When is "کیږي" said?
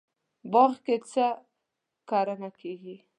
2.59-2.95